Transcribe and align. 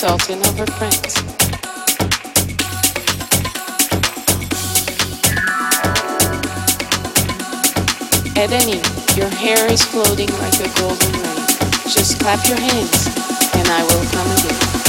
party 0.00 0.08
for 0.08 0.12
herself 0.12 0.30
and 0.30 0.40
of 0.46 0.58
her 0.58 0.66
friends. 0.66 1.16
Edeni, 8.34 8.80
your 9.16 9.28
hair 9.28 9.70
is 9.70 9.82
floating 9.84 10.28
like 10.38 10.54
a 10.60 10.80
golden 10.80 11.12
rain. 11.12 11.46
Just 11.88 12.20
clap 12.20 12.46
your 12.48 12.58
hands 12.58 13.06
and 13.54 13.68
I 13.68 13.82
will 13.84 14.04
come 14.10 14.30
again. 14.38 14.81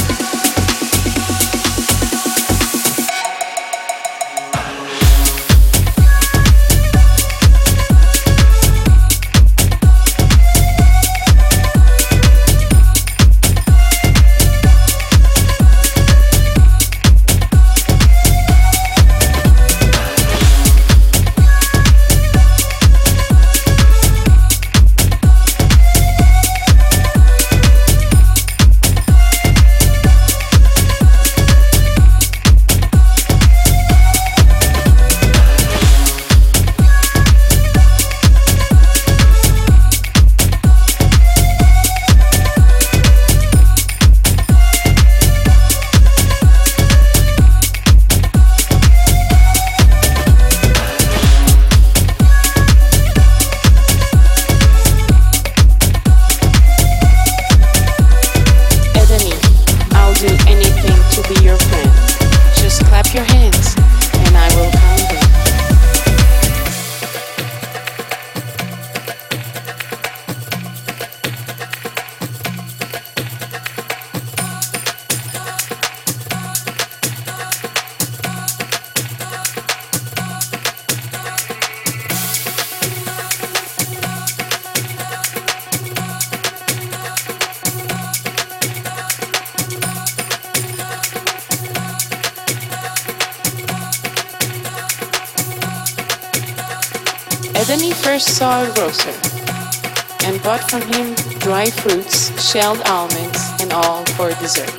Shelled 102.53 102.81
almonds, 102.85 103.49
and 103.61 103.73
all 103.73 104.05
for 104.13 104.29
dessert. 104.35 104.69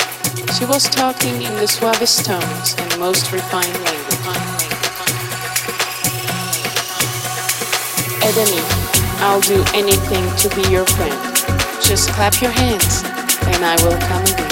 She 0.57 0.65
was 0.65 0.85
talking 0.85 1.43
in 1.43 1.53
the 1.57 1.67
suavest 1.67 2.25
tones 2.25 2.77
and 2.79 3.01
most 3.01 3.33
refined 3.33 3.75
language. 3.83 4.15
Edeni, 8.23 8.63
I'll 9.23 9.41
do 9.41 9.65
anything 9.75 10.25
to 10.37 10.55
be 10.55 10.71
your 10.71 10.87
friend. 10.87 11.19
Just 11.83 12.11
clap 12.11 12.41
your 12.41 12.53
hands 12.53 13.03
and 13.43 13.65
I 13.65 13.75
will 13.83 13.99
come 13.99 14.23
again. 14.23 14.44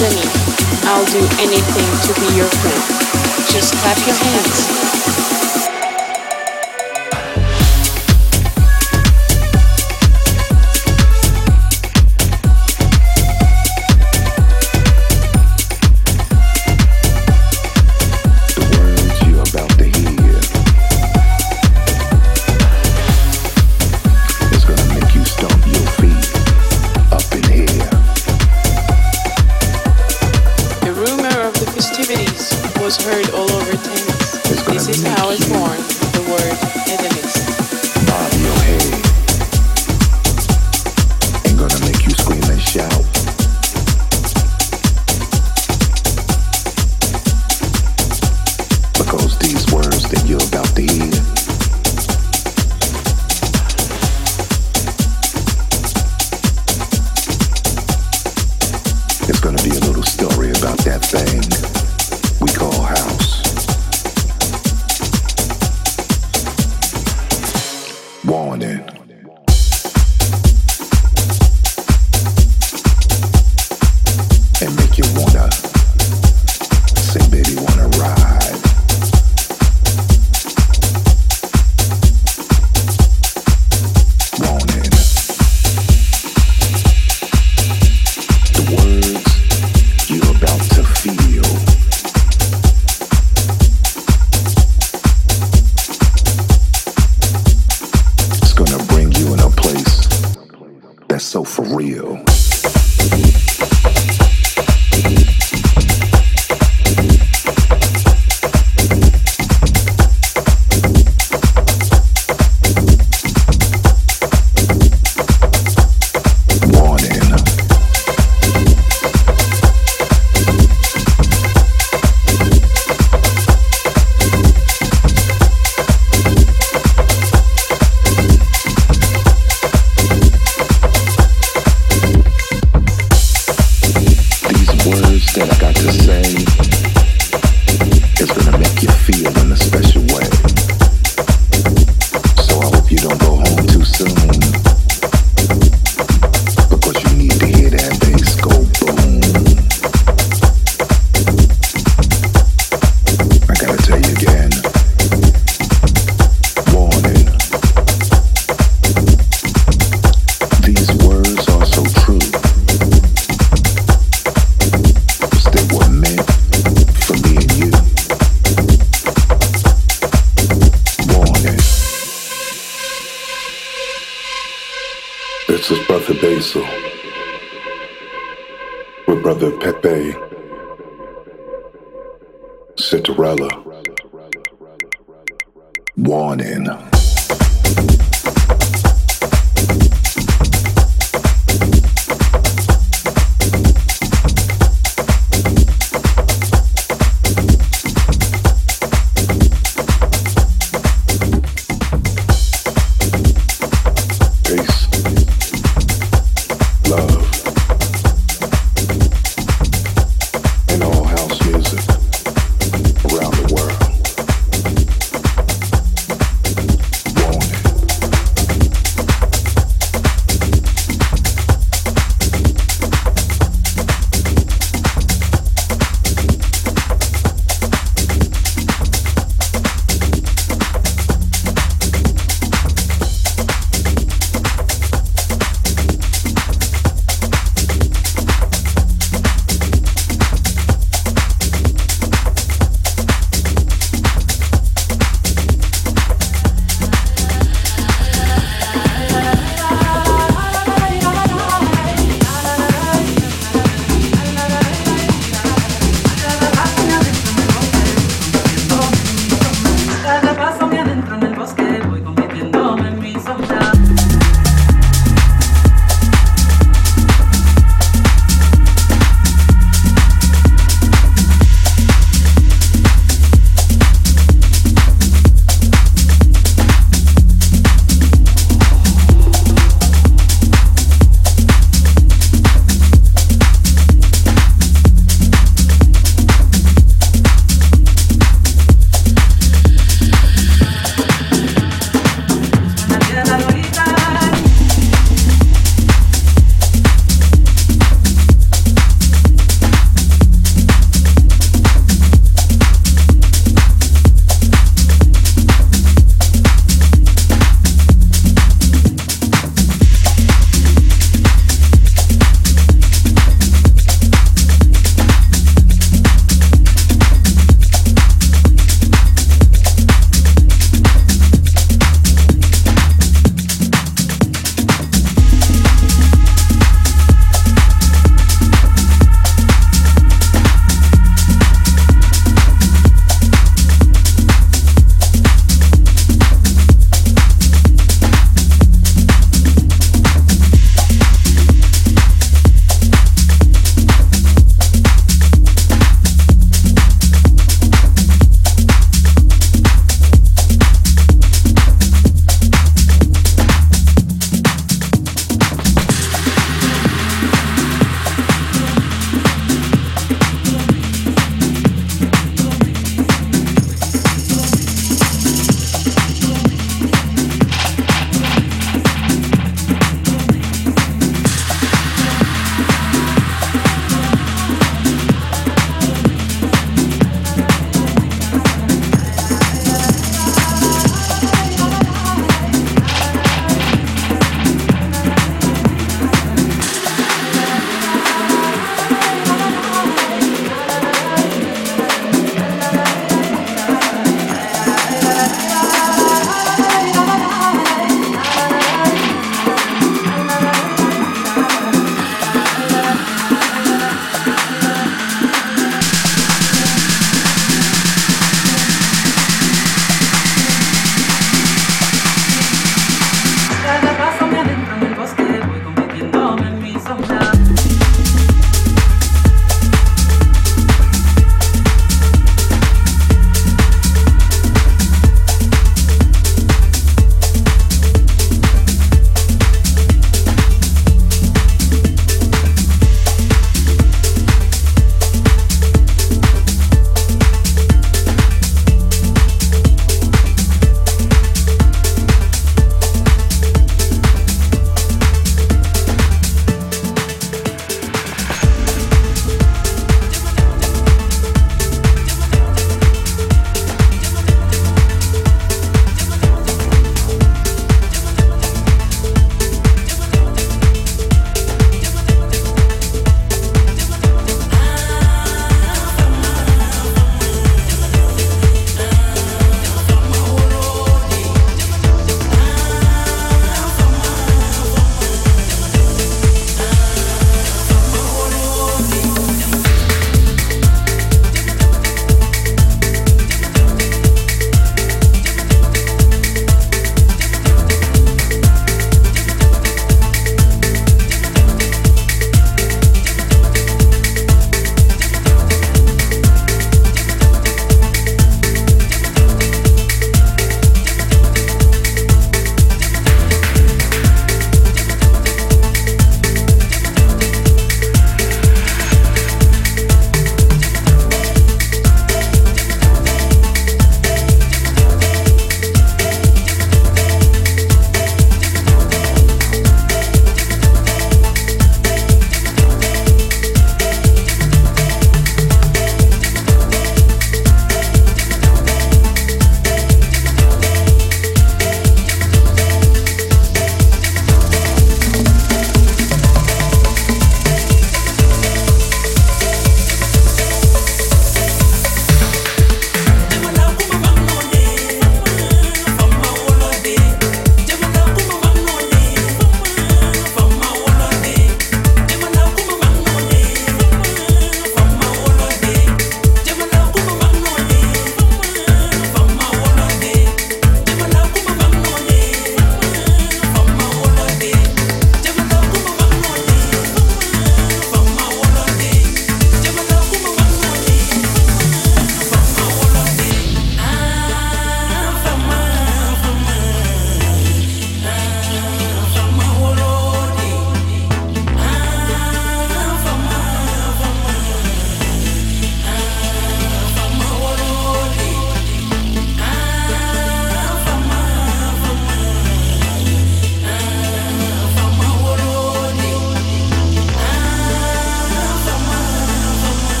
I'll 0.00 1.04
do 1.06 1.18
anything 1.40 1.90
to 2.06 2.20
be 2.20 2.36
your 2.36 2.46
friend. 2.46 3.50
Just 3.50 3.74
clap 3.74 3.98
your 4.06 4.14
hands. 4.14 5.27